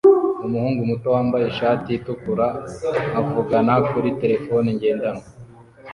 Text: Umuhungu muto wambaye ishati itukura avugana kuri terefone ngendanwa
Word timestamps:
Umuhungu 0.45 0.79
muto 0.89 1.07
wambaye 1.15 1.45
ishati 1.47 1.87
itukura 1.97 2.47
avugana 3.19 3.73
kuri 3.89 4.09
terefone 4.21 4.67
ngendanwa 4.77 5.25